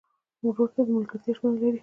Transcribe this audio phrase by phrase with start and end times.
[0.47, 1.79] ورور ته د ملګرتیا ژمنه لرې.